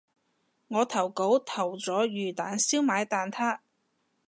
[0.67, 3.59] 我投稿投咗魚蛋燒賣蛋撻